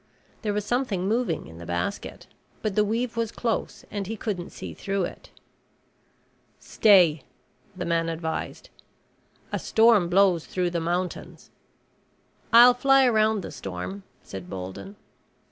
There 0.41 0.51
was 0.51 0.65
something 0.65 1.07
moving 1.07 1.45
in 1.45 1.59
the 1.59 1.65
basket, 1.67 2.25
but 2.63 2.73
the 2.73 2.83
weave 2.83 3.15
was 3.15 3.31
close 3.31 3.85
and 3.91 4.07
he 4.07 4.17
couldn't 4.17 4.49
see 4.49 4.73
through 4.73 5.03
it. 5.03 5.29
"Stay," 6.59 7.21
the 7.75 7.85
man 7.85 8.09
advised. 8.09 8.71
"A 9.51 9.59
storm 9.59 10.09
blows 10.09 10.47
through 10.47 10.71
the 10.71 10.81
mountains." 10.81 11.51
"I 12.51 12.65
will 12.65 12.73
fly 12.73 13.05
around 13.05 13.41
the 13.43 13.51
storm," 13.51 14.01
said 14.23 14.49
Bolden. 14.49 14.95